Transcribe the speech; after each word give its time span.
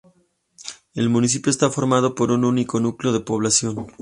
El 0.95 1.09
municipio 1.09 1.51
está 1.51 1.69
formado 1.69 2.15
por 2.15 2.31
un 2.31 2.43
único 2.43 2.79
núcleo 2.79 3.13
de 3.13 3.19
población. 3.19 3.85